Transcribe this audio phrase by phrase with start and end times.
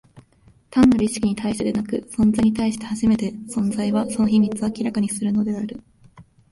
[0.71, 5.79] 単なる意識に対してでなく、存在に対して初めて、存在は、その秘密を明らかにするのである。